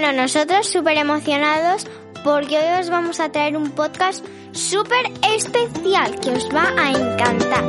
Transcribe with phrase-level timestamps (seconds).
[0.00, 1.86] Bueno, nosotros súper emocionados
[2.24, 5.04] porque hoy os vamos a traer un podcast súper
[5.36, 7.64] especial que os va a encantar.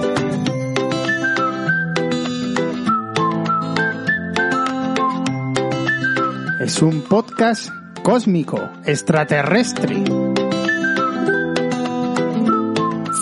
[6.59, 7.69] Es un podcast
[8.03, 10.03] cósmico, extraterrestre.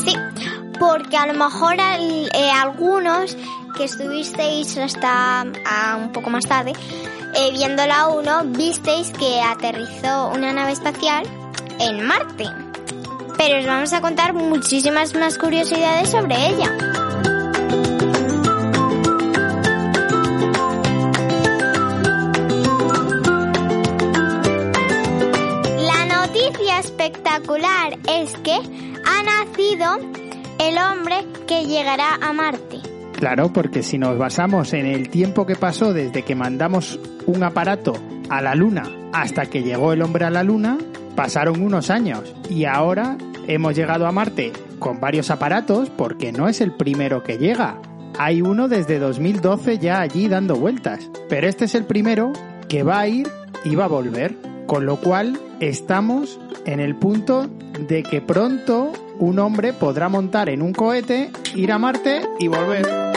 [0.06, 0.14] Sí,
[0.80, 3.38] porque a lo mejor al- eh, algunos
[3.80, 6.74] que estuvisteis hasta ah, un poco más tarde
[7.34, 11.26] eh, viendo la 1, visteis que aterrizó una nave espacial
[11.80, 12.44] en Marte.
[13.38, 16.76] Pero os vamos a contar muchísimas más curiosidades sobre ella.
[25.78, 28.60] La noticia espectacular es que
[29.06, 30.00] ha nacido
[30.60, 32.69] el hombre que llegará a Marte.
[33.20, 37.92] Claro, porque si nos basamos en el tiempo que pasó desde que mandamos un aparato
[38.30, 40.78] a la Luna hasta que llegó el hombre a la Luna,
[41.18, 46.62] pasaron unos años y ahora hemos llegado a Marte con varios aparatos porque no es
[46.62, 47.82] el primero que llega.
[48.18, 52.32] Hay uno desde 2012 ya allí dando vueltas, pero este es el primero
[52.70, 53.28] que va a ir
[53.66, 57.50] y va a volver, con lo cual estamos en el punto
[57.86, 63.09] de que pronto un hombre podrá montar en un cohete, ir a Marte y volver.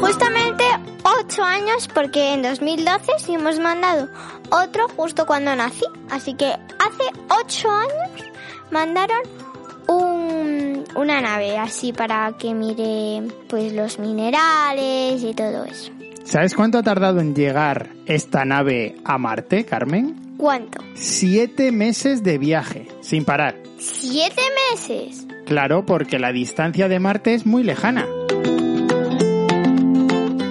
[0.00, 0.64] Justamente
[1.02, 4.08] 8 años porque en 2012 sí hemos mandado
[4.50, 5.84] otro justo cuando nací.
[6.10, 8.30] Así que hace 8 años
[8.70, 9.18] mandaron
[9.88, 15.90] un- una nave así para que mire pues los minerales y todo eso.
[16.24, 20.23] ¿Sabes cuánto ha tardado en llegar esta nave a Marte, Carmen?
[20.36, 20.82] ¿Cuánto?
[20.94, 23.56] Siete meses de viaje, sin parar.
[23.78, 25.26] ¿Siete meses?
[25.46, 28.06] Claro, porque la distancia de Marte es muy lejana.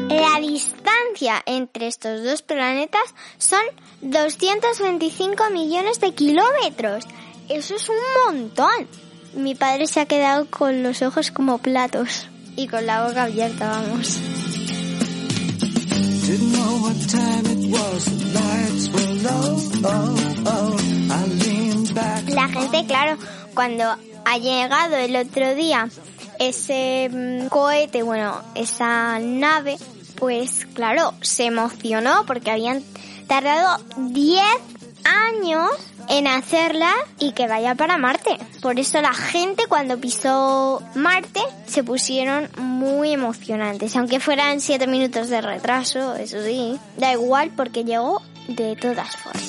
[0.09, 3.01] La distancia entre estos dos planetas
[3.37, 3.61] son
[4.01, 7.05] 225 millones de kilómetros.
[7.49, 8.87] Eso es un montón.
[9.35, 13.67] Mi padre se ha quedado con los ojos como platos y con la boca abierta,
[13.67, 14.19] vamos.
[22.27, 23.17] La gente, claro,
[23.53, 23.85] cuando
[24.25, 25.87] ha llegado el otro día
[26.39, 29.77] ese mm, cohete, bueno, esa nave,
[30.15, 32.83] pues claro, se emocionó porque habían
[33.27, 34.43] tardado 10
[35.05, 35.69] años
[36.09, 38.37] en hacerla y que vaya para Marte.
[38.61, 45.29] Por eso la gente cuando pisó Marte se pusieron muy emocionantes, aunque fueran 7 minutos
[45.29, 49.43] de retraso, eso sí, da igual porque llegó de todas formas.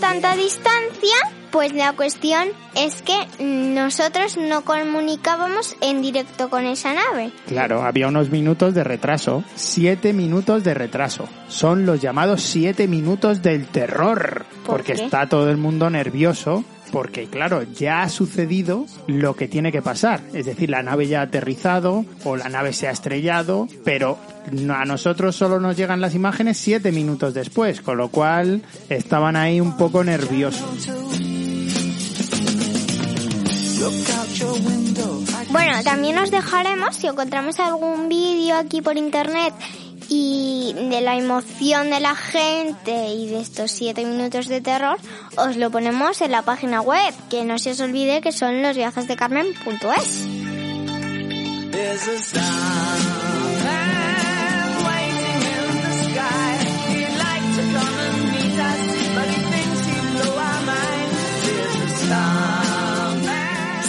[0.00, 1.14] Tanta distancia,
[1.50, 7.32] pues la cuestión es que nosotros no comunicábamos en directo con esa nave.
[7.46, 9.44] Claro, había unos minutos de retraso.
[9.54, 11.28] Siete minutos de retraso.
[11.48, 14.44] Son los llamados siete minutos del terror.
[14.66, 15.04] ¿Por porque qué?
[15.04, 16.64] está todo el mundo nervioso.
[16.94, 20.20] Porque claro, ya ha sucedido lo que tiene que pasar.
[20.32, 23.66] Es decir, la nave ya ha aterrizado o la nave se ha estrellado.
[23.84, 24.16] Pero
[24.72, 27.80] a nosotros solo nos llegan las imágenes siete minutos después.
[27.80, 30.88] Con lo cual estaban ahí un poco nerviosos.
[35.50, 39.52] Bueno, también os dejaremos, si encontramos algún vídeo aquí por internet
[40.08, 40.43] y
[40.94, 44.96] de la emoción de la gente y de estos siete minutos de terror,
[45.36, 50.28] os lo ponemos en la página web, que no se os olvide que son losviajesdecarmen.es.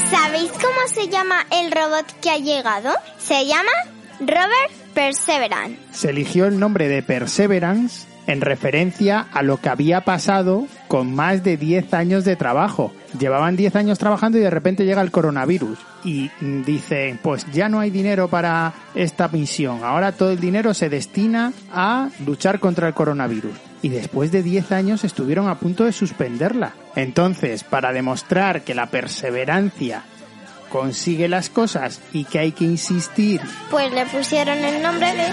[0.09, 2.95] ¿Sabéis cómo se llama el robot que ha llegado?
[3.19, 5.77] Se llama Robert Perseverance.
[5.91, 11.43] se eligió el nombre de Perseverance en referencia a lo que había pasado con más
[11.43, 12.91] de 10 años de trabajo.
[13.19, 17.69] Llevaban 10 años trabajando y de repente llega el coronavirus y mm, dice, pues ya
[17.69, 22.87] no hay dinero para esta misión, ahora todo el dinero se destina a luchar contra
[22.87, 23.53] el coronavirus.
[23.81, 26.73] y después de 10 años estuvieron a punto de suspenderla.
[26.95, 30.01] Entonces, para demostrar que la perseverancia
[30.75, 33.39] consigue las cosas y que hay que insistir,
[33.71, 35.31] Pues le pusieron el nombre de it.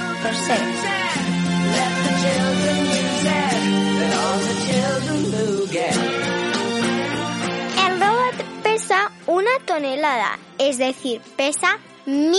[7.85, 12.38] El robot pesa una tonelada, es decir, pesa mil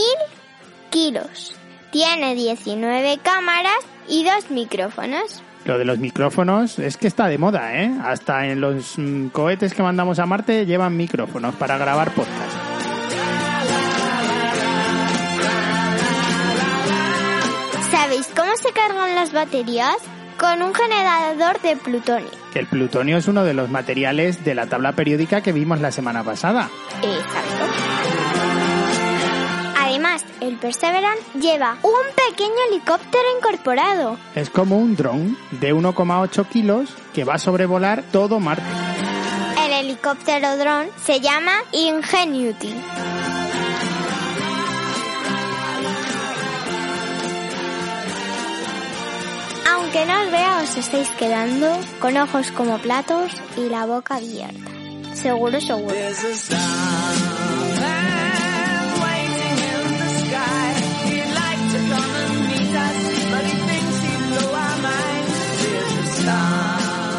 [0.90, 1.58] kilos.
[1.92, 5.44] Tiene 19 cámaras y dos micrófonos.
[5.66, 7.92] lo de los micrófonos es que está de moda, ¿eh?
[8.02, 12.73] Hasta en los mm, cohetes que mandamos a Marte llevan micrófonos para grabar podcast.
[18.64, 19.98] Se cargan las baterías?
[20.40, 22.30] Con un generador de plutonio.
[22.56, 26.24] El plutonio es uno de los materiales de la tabla periódica que vimos la semana
[26.24, 26.70] pasada.
[27.02, 27.66] Exacto.
[29.80, 34.18] Además, el Perseverance lleva un pequeño helicóptero incorporado.
[34.34, 38.64] Es como un dron de 1,8 kilos que va a sobrevolar todo Marte.
[39.66, 42.74] El helicóptero dron se llama Ingenuity.
[49.94, 51.68] Aunque no os vea, os estáis quedando
[52.00, 54.72] con ojos como platos y la boca abierta.
[55.14, 55.94] Seguro, seguro.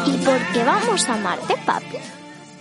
[0.05, 1.85] ¿Y por qué vamos a Marte, papi?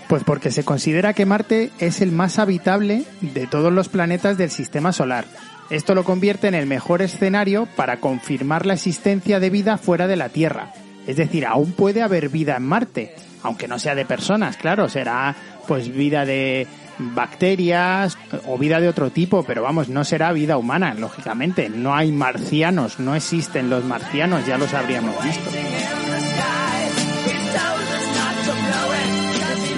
[0.09, 4.53] Pues porque se considera que Marte es el más habitable de todos los planetas del
[4.53, 5.25] sistema solar.
[5.71, 10.17] Esto lo convierte en el mejor escenario para confirmar la existencia de vida fuera de
[10.17, 10.73] la Tierra.
[11.07, 15.35] Es decir, aún puede haber vida en Marte, aunque no sea de personas, claro, será
[15.67, 16.67] pues vida de
[16.99, 18.17] bacterias
[18.47, 21.69] o vida de otro tipo, pero vamos, no será vida humana, lógicamente.
[21.69, 25.51] No hay marcianos, no existen los marcianos, ya los habríamos visto.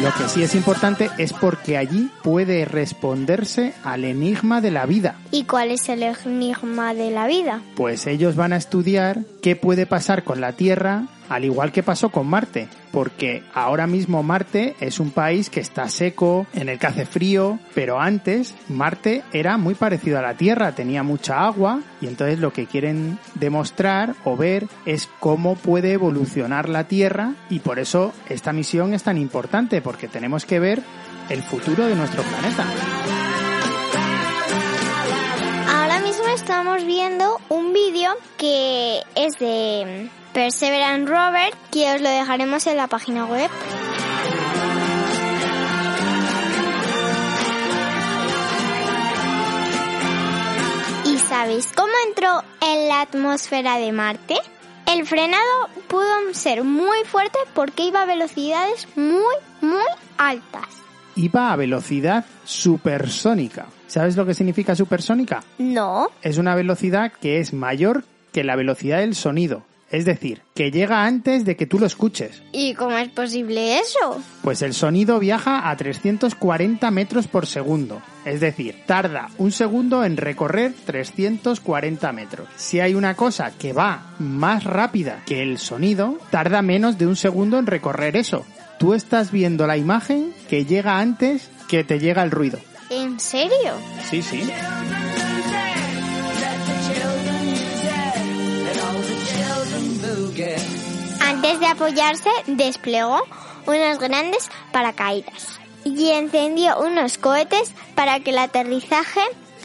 [0.02, 5.16] Lo que sí es importante es porque allí puede responderse al enigma de la vida.
[5.30, 7.62] ¿Y cuál es el enigma de la vida?
[7.76, 12.08] Pues ellos van a estudiar qué puede pasar con la Tierra, al igual que pasó
[12.08, 16.88] con Marte, porque ahora mismo Marte es un país que está seco, en el que
[16.88, 22.08] hace frío, pero antes Marte era muy parecido a la Tierra, tenía mucha agua, y
[22.08, 27.78] entonces lo que quieren demostrar o ver es cómo puede evolucionar la Tierra, y por
[27.78, 30.82] eso esta misión es tan importante, porque tenemos que ver
[31.28, 33.45] el futuro de nuestro planeta.
[36.24, 42.86] Estamos viendo un vídeo que es de Perseverance Rover, que os lo dejaremos en la
[42.86, 43.50] página web.
[51.04, 54.36] ¿Y sabéis cómo entró en la atmósfera de Marte?
[54.86, 59.84] El frenado pudo ser muy fuerte porque iba a velocidades muy, muy
[60.16, 60.68] altas.
[61.14, 63.66] Iba a velocidad supersónica.
[63.86, 65.42] ¿Sabes lo que significa supersónica?
[65.58, 69.64] No, es una velocidad que es mayor que la velocidad del sonido.
[69.88, 72.42] Es decir, que llega antes de que tú lo escuches.
[72.52, 74.20] ¿y cómo es posible eso?
[74.42, 78.02] Pues el sonido viaja a 340 metros por segundo.
[78.24, 82.48] Es decir, tarda un segundo en recorrer 340 metros.
[82.56, 87.14] Si hay una cosa que va más rápida que el sonido, tarda menos de un
[87.14, 88.44] segundo en recorrer eso.
[88.80, 92.58] Tú estás viendo la imagen que llega antes que te llega el ruido.
[92.90, 93.72] ¿En serio?
[94.08, 94.48] Sí, sí.
[101.20, 103.20] Antes de apoyarse, desplegó
[103.66, 109.20] unos grandes paracaídas y encendió unos cohetes para que el aterrizaje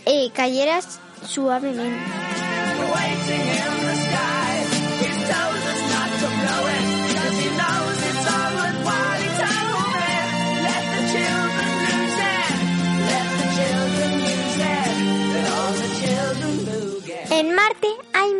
[0.06, 0.80] eh, cayera
[1.26, 2.00] suavemente.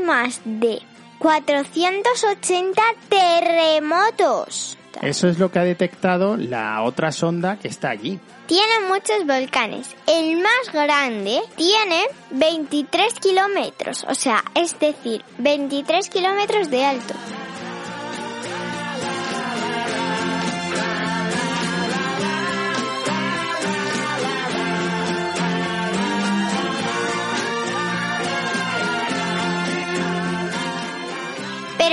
[0.06, 0.82] Más de
[1.20, 4.78] 480 terremotos.
[5.02, 8.20] Eso es lo que ha detectado la otra sonda que está allí.
[8.48, 9.96] Tiene muchos volcanes.
[10.08, 17.14] El más grande tiene 23 kilómetros, o sea, es decir, 23 kilómetros de alto.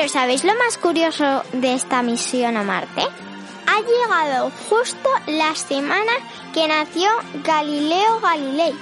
[0.09, 3.03] Pero ¿sabéis lo más curioso de esta misión a Marte?
[3.03, 6.13] Ha llegado justo la semana
[6.55, 7.11] que nació
[7.45, 8.73] Galileo Galilei,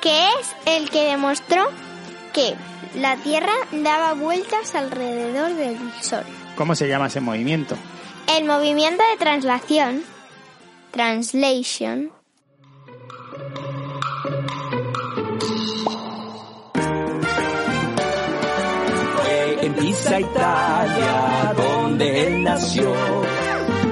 [0.00, 1.68] que es el que demostró
[2.32, 2.54] que
[2.94, 6.22] la Tierra daba vueltas alrededor del Sol.
[6.54, 7.76] ¿Cómo se llama ese movimiento?
[8.28, 10.04] El movimiento de traslación,
[10.92, 12.12] translation,
[19.82, 22.94] Pisa, Italia, donde él nació.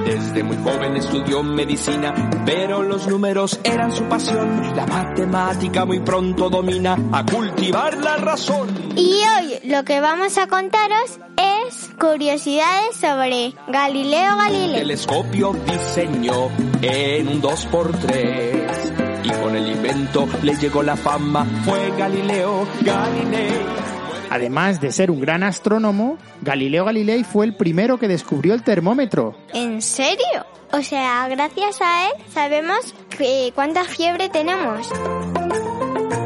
[0.05, 2.13] Desde muy joven estudió medicina,
[2.45, 4.73] pero los números eran su pasión.
[4.73, 8.69] La matemática muy pronto domina a cultivar la razón.
[8.95, 14.79] Y hoy lo que vamos a contaros es curiosidades sobre Galileo El Galilei.
[14.79, 16.47] telescopio diseñó
[16.81, 21.45] en un 2x3 y con el invento le llegó la fama.
[21.65, 23.90] Fue Galileo Galilei.
[24.31, 29.35] Además de ser un gran astrónomo, Galileo Galilei fue el primero que descubrió el termómetro.
[29.53, 30.45] ¿En serio?
[30.71, 34.87] O sea, gracias a él sabemos que cuánta fiebre tenemos.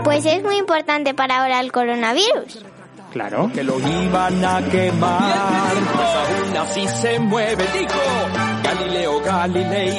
[0.04, 2.64] Pues es muy importante para ahora el coronavirus.
[3.12, 3.50] Claro.
[3.56, 5.74] que lo iban a quemar.
[5.74, 9.98] Pues aún así se mueve, digo, Galileo Galilei.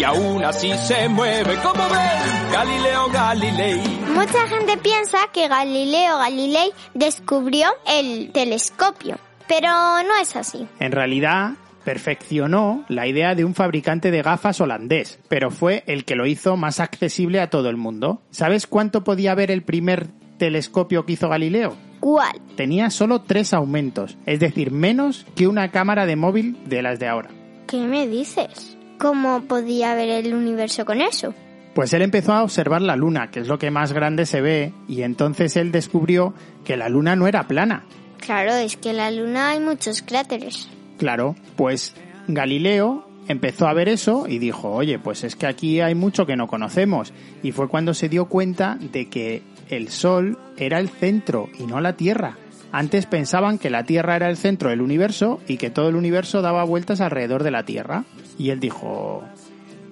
[0.00, 3.82] Y aún así se mueve, como ven, Galileo Galilei.
[4.14, 10.66] Mucha gente piensa que Galileo Galilei descubrió el telescopio, pero no es así.
[10.78, 11.50] En realidad,
[11.84, 16.56] perfeccionó la idea de un fabricante de gafas holandés, pero fue el que lo hizo
[16.56, 18.22] más accesible a todo el mundo.
[18.30, 20.06] ¿Sabes cuánto podía ver el primer
[20.38, 21.76] telescopio que hizo Galileo?
[22.00, 22.40] ¿Cuál?
[22.56, 27.06] Tenía solo tres aumentos, es decir, menos que una cámara de móvil de las de
[27.06, 27.28] ahora.
[27.66, 28.78] ¿Qué me dices?
[29.00, 31.32] ¿Cómo podía ver el universo con eso?
[31.74, 34.74] Pues él empezó a observar la luna, que es lo que más grande se ve,
[34.88, 37.86] y entonces él descubrió que la luna no era plana.
[38.18, 40.68] Claro, es que en la luna hay muchos cráteres.
[40.98, 41.94] Claro, pues
[42.28, 46.36] Galileo empezó a ver eso y dijo, oye, pues es que aquí hay mucho que
[46.36, 47.14] no conocemos.
[47.42, 51.80] Y fue cuando se dio cuenta de que el Sol era el centro y no
[51.80, 52.36] la Tierra.
[52.70, 56.42] Antes pensaban que la Tierra era el centro del universo y que todo el universo
[56.42, 58.04] daba vueltas alrededor de la Tierra.
[58.38, 59.22] Y él dijo,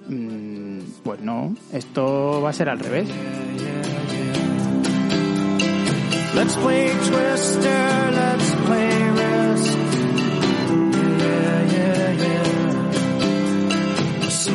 [0.07, 3.07] "Mm, pues no, esto va a ser al revés.
[6.35, 9.77] Let's play Twister, let's play Risk.
[11.19, 12.13] Yeah, yeah,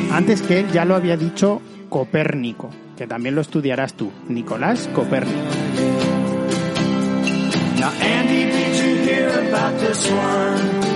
[0.08, 0.16] yeah.
[0.16, 5.38] Antes que él ya lo había dicho Copérnico, que también lo estudiarás tú, Nicolás Copérnico.
[7.80, 10.93] Now, Andy, did you hear about this one?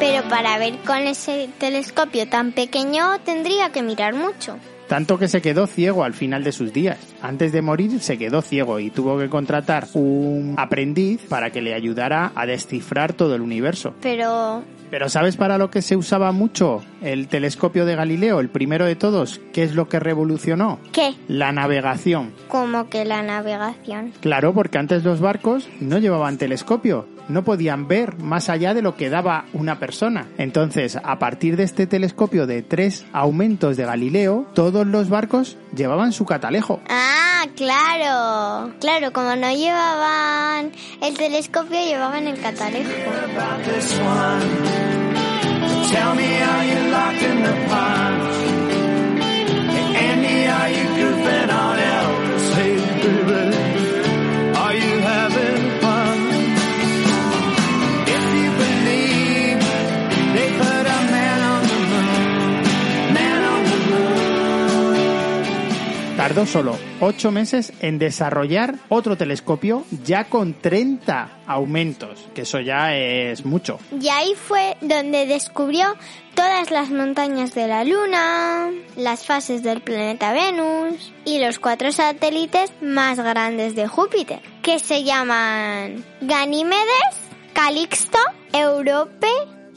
[0.00, 4.58] Pero para ver con ese telescopio tan pequeño tendría que mirar mucho.
[4.88, 6.98] Tanto que se quedó ciego al final de sus días.
[7.22, 11.74] Antes de morir se quedó ciego y tuvo que contratar un aprendiz para que le
[11.74, 13.94] ayudara a descifrar todo el universo.
[14.02, 18.84] Pero Pero ¿sabes para lo que se usaba mucho el telescopio de Galileo, el primero
[18.84, 19.40] de todos?
[19.54, 20.78] ¿Qué es lo que revolucionó?
[20.92, 21.14] ¿qué?
[21.28, 22.32] La navegación.
[22.48, 24.12] Como que la navegación.
[24.20, 28.96] Claro, porque antes los barcos no llevaban telescopio, no podían ver más allá de lo
[28.96, 30.28] que daba una persona.
[30.38, 36.12] Entonces, a partir de este telescopio de tres aumentos de Galileo, todos los barcos llevaban
[36.12, 36.80] su catalejo.
[36.88, 38.74] Ah, claro.
[38.80, 42.90] Claro, como no llevaban el telescopio, llevaban el catalejo.
[45.92, 46.38] Tell me,
[48.34, 48.41] you
[66.22, 72.94] Tardó solo ocho meses en desarrollar otro telescopio ya con 30 aumentos, que eso ya
[72.94, 73.80] es mucho.
[74.00, 75.96] Y ahí fue donde descubrió
[76.36, 82.70] todas las montañas de la Luna, las fases del planeta Venus y los cuatro satélites
[82.80, 87.16] más grandes de Júpiter, que se llaman Ganímedes,
[87.52, 88.20] Calixto,
[88.52, 89.26] Europe,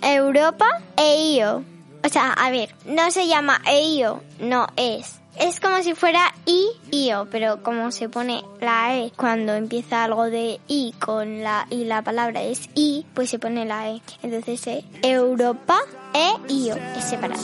[0.04, 1.64] Europa e Io.
[2.04, 5.25] O sea, a ver, no se llama Eio, no es.
[5.40, 10.26] Es como si fuera I, Io, pero como se pone la E cuando empieza algo
[10.26, 14.02] de I con la y la palabra es I, pues se pone la E.
[14.24, 15.78] Entonces es Europa
[16.14, 17.44] e Io, es separado.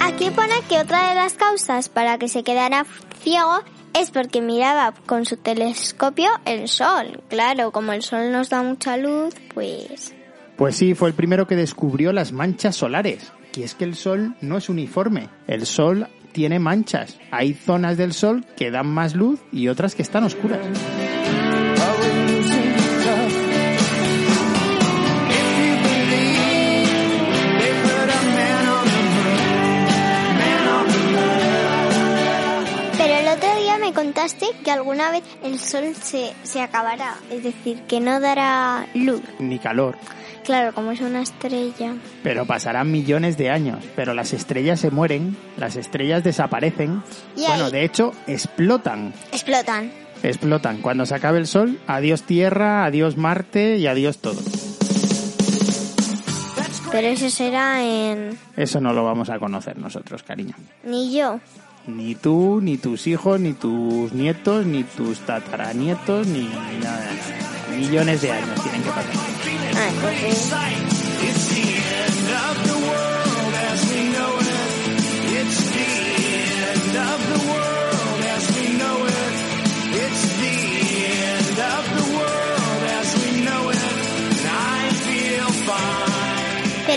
[0.00, 2.86] Aquí pone que otra de las causas para que se quedara
[3.22, 3.60] ciego
[3.92, 7.22] es porque miraba con su telescopio el sol.
[7.28, 10.14] Claro, como el sol nos da mucha luz, pues
[10.58, 13.30] Pues sí, fue el primero que descubrió las manchas solares.
[13.48, 15.28] Aquí es que el sol no es uniforme.
[15.46, 17.16] El sol tiene manchas.
[17.30, 20.58] Hay zonas del sol que dan más luz y otras que están oscuras.
[32.98, 37.44] Pero el otro día me contaste que alguna vez el sol se, se acabará, es
[37.44, 39.22] decir, que no dará luz.
[39.38, 39.96] Ni calor.
[40.48, 41.92] Claro, como es una estrella.
[42.22, 43.84] Pero pasarán millones de años.
[43.94, 47.02] Pero las estrellas se mueren, las estrellas desaparecen.
[47.36, 49.12] Y Bueno, ahí- de hecho, explotan.
[49.30, 49.92] Explotan.
[50.22, 50.78] Explotan.
[50.80, 54.40] Cuando se acabe el sol, adiós Tierra, adiós Marte y adiós todo.
[56.92, 58.38] Pero eso será en...
[58.56, 60.54] Eso no lo vamos a conocer nosotros, cariño.
[60.82, 61.40] Ni yo.
[61.86, 67.47] Ni tú, ni tus hijos, ni tus nietos, ni tus tataranietos, ni nada de nada.
[67.78, 69.12] Millones de años tienen que pasar.
[69.76, 71.07] Ah.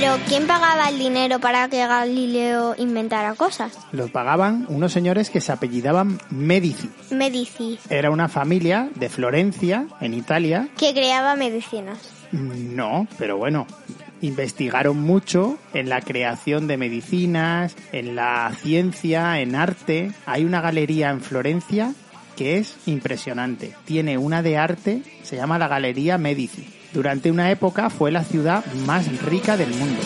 [0.01, 3.77] Pero ¿quién pagaba el dinero para que Galileo inventara cosas?
[3.91, 6.89] Los pagaban unos señores que se apellidaban Medici.
[7.11, 10.69] Medici, Era una familia de Florencia, en Italia.
[10.75, 11.99] que creaba medicinas.
[12.31, 13.67] No, pero bueno,
[14.21, 20.11] investigaron mucho en la creación de medicinas, en la ciencia, en arte.
[20.25, 21.93] Hay una galería en Florencia
[22.35, 23.75] que es impresionante.
[23.85, 26.80] Tiene una de arte, se llama la Galería Medici.
[26.93, 30.01] Durante una época fue la ciudad más rica del mundo.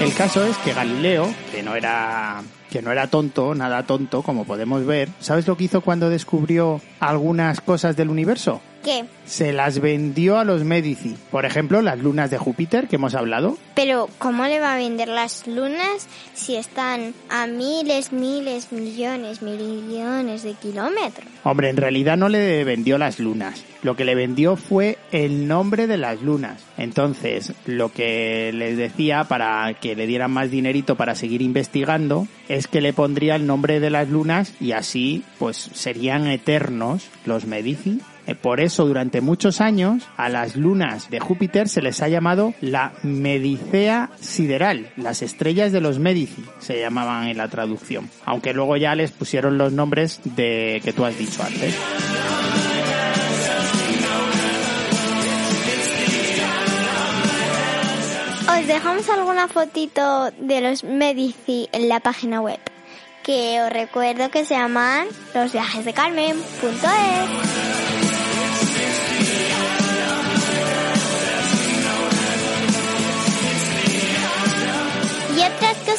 [0.00, 4.44] El caso es que Galileo, que no era que no era tonto, nada tonto, como
[4.44, 8.60] podemos ver, ¿sabes lo que hizo cuando descubrió algunas cosas del universo?
[8.86, 9.04] ¿Qué?
[9.24, 11.16] Se las vendió a los Medici.
[11.32, 13.58] Por ejemplo, las lunas de Júpiter que hemos hablado.
[13.74, 20.44] Pero ¿cómo le va a vender las lunas si están a miles, miles, millones, millones
[20.44, 21.26] de kilómetros?
[21.42, 23.64] Hombre, en realidad no le vendió las lunas.
[23.82, 26.62] Lo que le vendió fue el nombre de las lunas.
[26.78, 32.68] Entonces, lo que les decía para que le dieran más dinerito para seguir investigando es
[32.68, 38.00] que le pondría el nombre de las lunas y así pues serían eternos los Medici.
[38.26, 42.54] Eh, Por eso durante muchos años a las lunas de Júpiter se les ha llamado
[42.60, 48.76] la Medicea sideral, las estrellas de los Medici se llamaban en la traducción, aunque luego
[48.76, 51.74] ya les pusieron los nombres de que tú has dicho antes.
[58.48, 62.58] Os dejamos alguna fotito de los Medici en la página web,
[63.22, 67.95] que os recuerdo que se llaman losviajesdecarmen.es.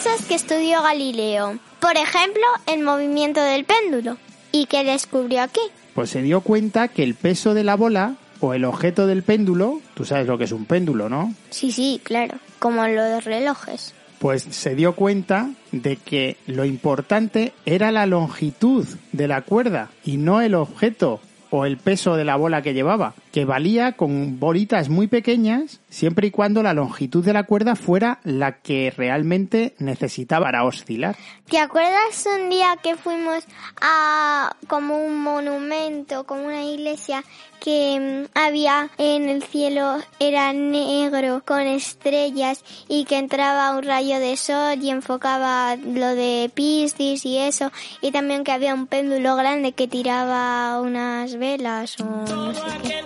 [0.08, 1.58] cosas que estudió Galileo.
[1.80, 4.17] Por ejemplo, el movimiento del péndulo.
[4.52, 5.62] ¿Y qué descubrió aquí?
[5.93, 9.82] Pues se dio cuenta que el peso de la bola o el objeto del péndulo,
[9.96, 11.34] tú sabes lo que es un péndulo, ¿no?
[11.50, 13.93] Sí, sí, claro, como los relojes.
[14.20, 20.17] Pues se dio cuenta de que lo importante era la longitud de la cuerda y
[20.17, 24.89] no el objeto o el peso de la bola que llevaba, que valía con bolitas
[24.89, 30.45] muy pequeñas siempre y cuando la longitud de la cuerda fuera la que realmente necesitaba
[30.45, 31.15] para oscilar.
[31.50, 33.43] ¿Te acuerdas un día que fuimos
[33.82, 37.23] a como un monumento, como una iglesia
[37.60, 44.19] que mm, había en el cielo, era negro con estrellas y que entraba un rayo
[44.19, 47.71] de sol y enfocaba lo de Piscis y eso
[48.02, 52.97] y también que había un péndulo grande que tiraba unas velas o no sé qué?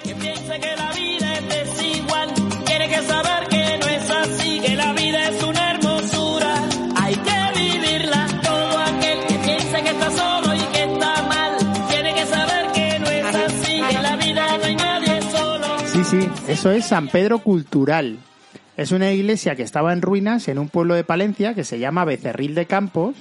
[2.81, 7.59] Tiene que saber que no es así, que la vida es una hermosura, hay que
[7.59, 8.27] vivirla.
[8.41, 11.57] Todo aquel que piensa que está solo y que está mal
[11.89, 15.65] tiene que saber que no es así, que la vida no hay nadie solo.
[15.85, 18.17] Sí, sí, eso es San Pedro Cultural.
[18.77, 22.05] Es una iglesia que estaba en ruinas en un pueblo de Palencia que se llama
[22.05, 23.15] Becerril de Campos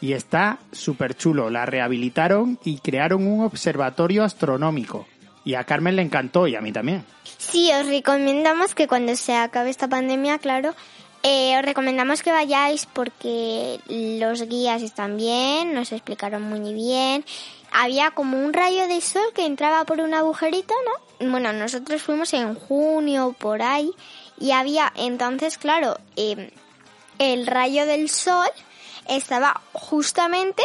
[0.00, 1.50] y está súper chulo.
[1.50, 5.06] La rehabilitaron y crearon un observatorio astronómico.
[5.44, 7.04] Y a Carmen le encantó y a mí también.
[7.38, 10.74] Sí, os recomendamos que cuando se acabe esta pandemia, claro,
[11.24, 17.24] eh, os recomendamos que vayáis porque los guías están bien, nos explicaron muy bien.
[17.72, 21.30] Había como un rayo de sol que entraba por un agujerito, ¿no?
[21.30, 23.92] Bueno, nosotros fuimos en junio por ahí
[24.38, 26.50] y había entonces, claro, eh,
[27.18, 28.48] el rayo del sol
[29.08, 30.62] estaba justamente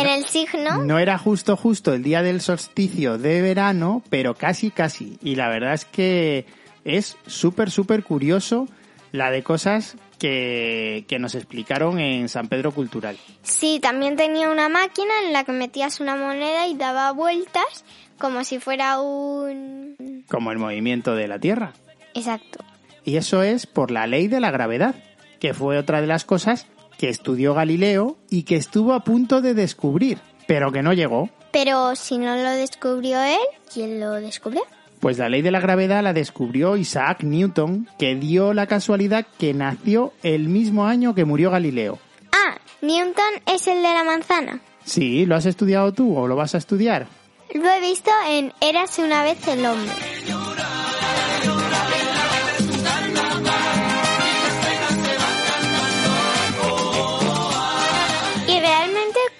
[0.00, 0.84] en el signo.
[0.84, 5.18] No era justo justo el día del solsticio de verano, pero casi casi.
[5.22, 6.46] Y la verdad es que
[6.84, 8.68] es súper, súper curioso
[9.12, 13.16] la de cosas que, que nos explicaron en San Pedro Cultural.
[13.42, 17.84] Sí, también tenía una máquina en la que metías una moneda y daba vueltas
[18.18, 20.24] como si fuera un...
[20.28, 21.72] Como el movimiento de la Tierra.
[22.14, 22.64] Exacto.
[23.04, 24.94] Y eso es por la ley de la gravedad,
[25.38, 26.66] que fue otra de las cosas
[26.98, 31.30] que estudió Galileo y que estuvo a punto de descubrir, pero que no llegó.
[31.52, 33.38] Pero si no lo descubrió él,
[33.72, 34.62] ¿quién lo descubrió?
[35.00, 39.54] Pues la ley de la gravedad la descubrió Isaac Newton, que dio la casualidad que
[39.54, 41.98] nació el mismo año que murió Galileo.
[42.32, 44.60] Ah, Newton es el de la manzana.
[44.84, 47.06] Sí, ¿lo has estudiado tú o lo vas a estudiar?
[47.54, 49.92] Lo he visto en Érase una vez el hombre.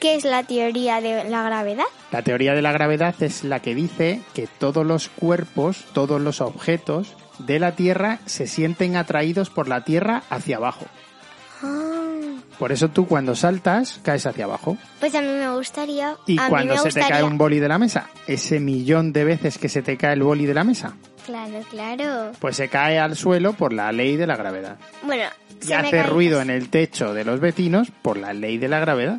[0.07, 1.85] Qué es la teoría de la gravedad?
[2.13, 6.41] La teoría de la gravedad es la que dice que todos los cuerpos, todos los
[6.41, 10.87] objetos de la Tierra se sienten atraídos por la Tierra hacia abajo.
[12.57, 14.79] Por eso tú cuando saltas caes hacia abajo.
[15.01, 16.15] Pues a mí me gustaría.
[16.27, 19.13] Y a mí cuando me se te cae un boli de la mesa, ese millón
[19.13, 20.95] de veces que se te cae el boli de la mesa,
[21.27, 22.31] Claro, claro.
[22.39, 24.77] pues se cae al suelo por la ley de la gravedad.
[25.03, 25.25] Bueno,
[25.61, 28.79] Y se hace ruido en el techo de los vecinos por la ley de la
[28.79, 29.19] gravedad.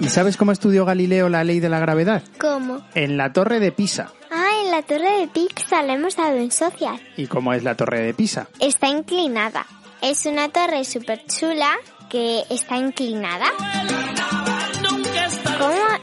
[0.00, 2.22] ¿Y sabes cómo estudió Galileo la ley de la gravedad?
[2.38, 2.86] ¿Cómo?
[2.94, 4.12] En la torre de Pisa.
[4.30, 7.00] Ah, en la torre de Pisa la hemos dado en social.
[7.16, 8.48] ¿Y cómo es la torre de Pisa?
[8.60, 9.66] Está inclinada.
[10.00, 11.76] Es una torre súper chula
[12.08, 13.46] que está inclinada.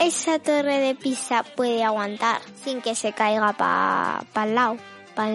[0.04, 4.56] Nunca está ¿Cómo esa torre de Pisa puede aguantar sin que se caiga para el
[4.56, 4.78] lado?
[5.16, 5.30] Para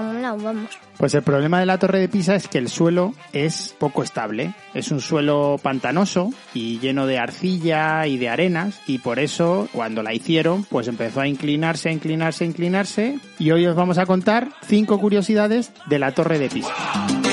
[0.00, 0.70] un lado, vamos.
[0.98, 4.54] Pues el problema de la torre de Pisa es que el suelo es poco estable.
[4.74, 10.02] Es un suelo pantanoso y lleno de arcilla y de arenas y por eso cuando
[10.02, 14.06] la hicieron pues empezó a inclinarse, a inclinarse, a inclinarse y hoy os vamos a
[14.06, 17.25] contar cinco curiosidades de la torre de Pisa.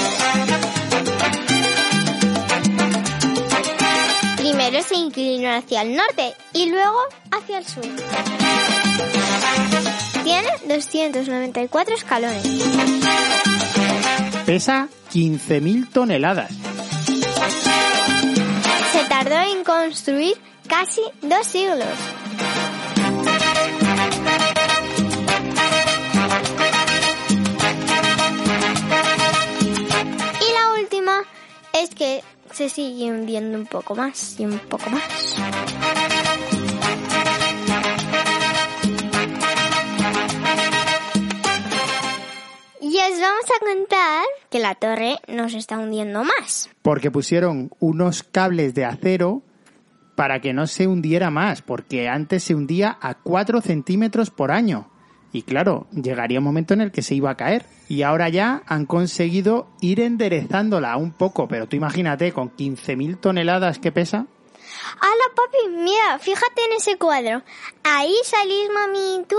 [4.87, 6.99] Se inclinó hacia el norte y luego
[7.31, 7.83] hacia el sur.
[10.23, 12.43] Tiene 294 escalones.
[14.45, 16.51] Pesa 15.000 toneladas.
[18.91, 20.35] Se tardó en construir
[20.67, 21.87] casi dos siglos.
[30.41, 31.21] Y la última
[31.73, 35.35] es que se sigue hundiendo un poco más y un poco más.
[42.79, 46.69] Y os vamos a contar que la torre nos está hundiendo más.
[46.83, 49.41] porque pusieron unos cables de acero
[50.15, 54.92] para que no se hundiera más, porque antes se hundía a 4 centímetros por año.
[55.33, 57.65] Y claro, llegaría un momento en el que se iba a caer.
[57.89, 63.79] Y ahora ya han conseguido ir enderezándola un poco, pero tú imagínate, con 15.000 toneladas
[63.79, 64.27] que pesa.
[65.01, 65.75] ¡Hala, papi!
[65.75, 67.41] Mira, fíjate en ese cuadro.
[67.83, 69.37] Ahí salís, mami y tú,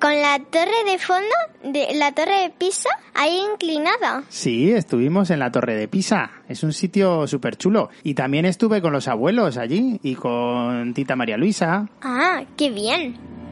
[0.00, 4.24] con la torre de fondo, de la torre de Pisa, ahí inclinada.
[4.28, 6.30] Sí, estuvimos en la Torre de Pisa.
[6.48, 7.90] Es un sitio súper chulo.
[8.02, 11.88] Y también estuve con los abuelos allí y con tita María Luisa.
[12.02, 13.45] Ah, qué bien.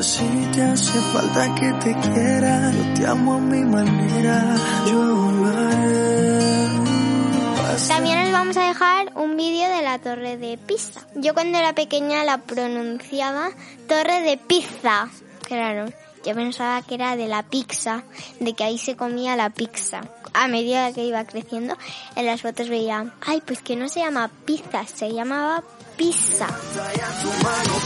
[0.00, 0.76] Si te
[1.12, 4.56] falta que te quiera, yo amo a mi manera.
[4.86, 5.30] Yo
[7.88, 11.06] También os vamos a dejar un vídeo de la torre de Pisa.
[11.14, 13.50] Yo cuando era pequeña la pronunciaba
[13.86, 15.08] torre de pizza.
[15.46, 15.86] Claro,
[16.24, 18.04] yo pensaba que era de la pizza,
[18.40, 20.02] de que ahí se comía la pizza.
[20.34, 21.76] A medida que iba creciendo,
[22.16, 25.62] en las fotos veía, ay, pues que no se llama pizza, se llamaba
[26.02, 26.48] pizza.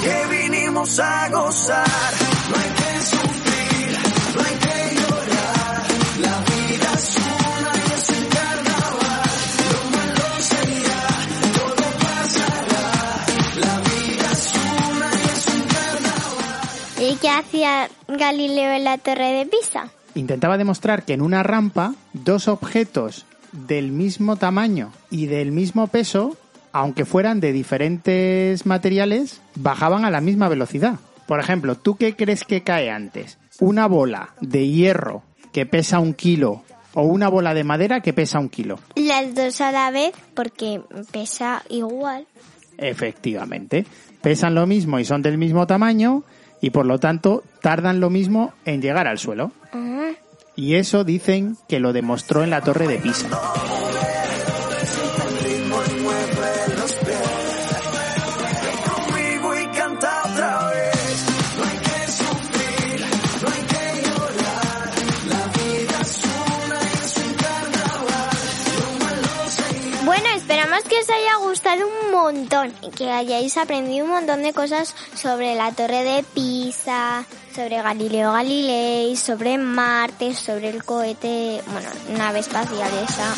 [0.03, 2.13] que vinimos a gozar.
[2.51, 3.93] No hay que sufrir,
[4.35, 5.83] no hay que llorar.
[6.21, 9.31] La vida es una y es un carnaval.
[9.73, 11.05] Lo malo se irá,
[11.59, 12.89] todo pasará.
[13.65, 14.45] La vida es
[14.89, 17.11] una y es un carnaval.
[17.11, 19.91] ¿Y qué hacía Galileo en la torre de Pisa?
[20.15, 26.37] Intentaba demostrar que en una rampa dos objetos del mismo tamaño y del mismo peso,
[26.79, 30.97] aunque fueran de diferentes materiales, bajaban a la misma velocidad.
[31.27, 33.39] Por ejemplo, ¿tú qué crees que cae antes?
[33.61, 38.39] ¿Una bola de hierro que pesa un kilo o una bola de madera que pesa
[38.41, 38.79] un kilo?
[38.95, 42.27] Las dos a la vez porque pesa igual.
[42.77, 43.87] Efectivamente.
[44.21, 46.25] Pesan lo mismo y son del mismo tamaño
[46.61, 49.51] y por lo tanto tardan lo mismo en llegar al suelo.
[49.73, 50.11] Ah,
[50.57, 53.29] Y eso dicen que lo demostró en la torre de Pisa.
[72.27, 77.81] Montón y que hayáis aprendido un montón de cosas sobre la torre de Pisa, sobre
[77.81, 83.33] Galileo Galilei, sobre Marte, sobre el cohete, bueno, nave espacial esa.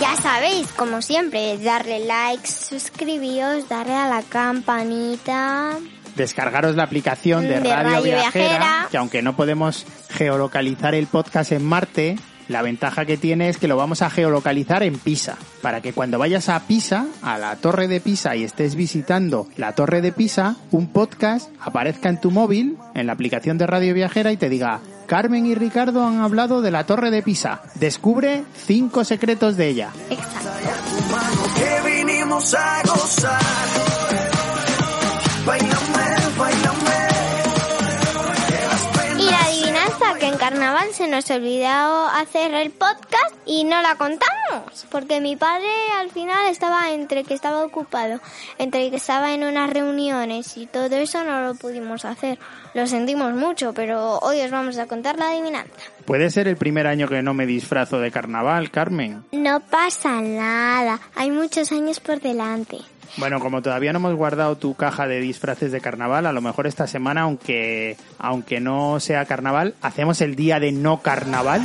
[0.00, 5.78] Ya sabéis, como siempre, darle likes, suscribíos, darle a la campanita.
[6.14, 8.88] Descargaros la aplicación de, De Radio, Radio Viajera, Viajera.
[8.88, 12.16] que aunque no podemos geolocalizar el podcast en Marte,
[12.48, 16.18] la ventaja que tiene es que lo vamos a geolocalizar en Pisa, para que cuando
[16.18, 20.56] vayas a Pisa, a la torre de Pisa y estés visitando la torre de Pisa,
[20.70, 24.80] un podcast aparezca en tu móvil, en la aplicación de Radio Viajera y te diga,
[25.06, 29.90] Carmen y Ricardo han hablado de la torre de Pisa, descubre cinco secretos de ella.
[40.56, 45.68] Carnaval se nos olvidó hacer el podcast y no la contamos, porque mi padre
[46.00, 48.20] al final estaba entre que estaba ocupado,
[48.56, 52.38] entre que estaba en unas reuniones y todo eso no lo pudimos hacer.
[52.72, 55.74] Lo sentimos mucho, pero hoy os vamos a contar la adivinanza.
[56.06, 59.24] Puede ser el primer año que no me disfrazo de carnaval, Carmen.
[59.32, 62.78] No pasa nada, hay muchos años por delante.
[63.16, 66.66] Bueno, como todavía no hemos guardado tu caja de disfraces de carnaval, a lo mejor
[66.66, 71.62] esta semana, aunque, aunque no sea carnaval, hacemos el día de no carnaval.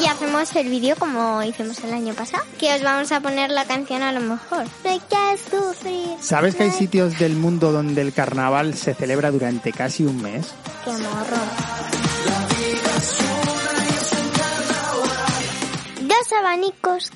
[0.00, 3.64] Y hacemos el vídeo como hicimos el año pasado, que os vamos a poner la
[3.64, 4.64] canción a lo mejor.
[4.84, 6.16] No hay que sufrir.
[6.20, 10.54] ¿Sabes que hay sitios del mundo donde el carnaval se celebra durante casi un mes?
[10.84, 11.83] ¡Qué morro!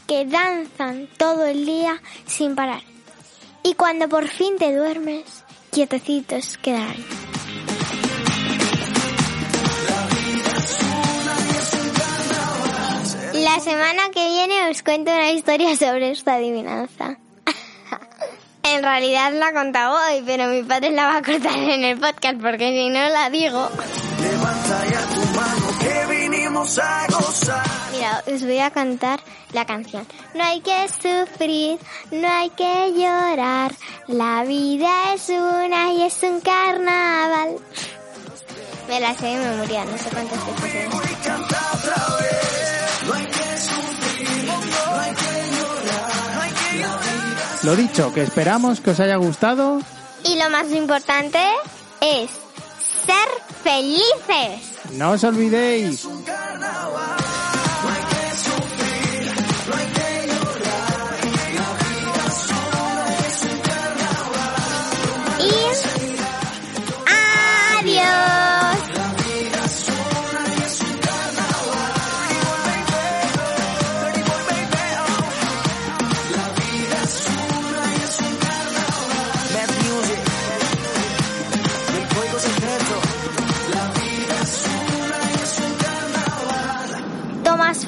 [0.06, 2.82] Que danzan todo el día sin parar.
[3.62, 6.96] Y cuando por fin te duermes, quietecitos quedarán.
[13.34, 17.16] La semana que viene os cuento una historia sobre esta adivinanza.
[18.64, 21.98] En realidad la he contado hoy, pero mi padre la va a cortar en el
[21.98, 23.70] podcast porque si no la digo.
[26.58, 27.64] A gozar.
[27.92, 29.20] Mira, os voy a cantar
[29.52, 30.06] la canción.
[30.34, 31.78] No hay que sufrir,
[32.10, 33.72] no hay que llorar.
[34.08, 37.56] La vida es una y es un carnaval.
[38.88, 40.88] Me la sé de memoria, no sé cuántas veces.
[47.62, 49.80] Lo dicho, que esperamos que os haya gustado.
[50.24, 51.38] Y lo más importante
[52.00, 52.30] es
[53.06, 53.28] ser
[53.62, 54.78] felices.
[54.92, 56.06] No os olvidéis.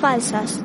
[0.01, 0.60] Falsas.